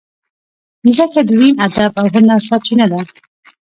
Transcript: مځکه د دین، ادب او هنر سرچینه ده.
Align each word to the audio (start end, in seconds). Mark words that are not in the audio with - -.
مځکه 0.83 1.19
د 1.27 1.29
دین، 1.39 1.55
ادب 1.65 1.91
او 1.99 2.05
هنر 2.13 2.39
سرچینه 2.47 2.85
ده. 2.91 3.01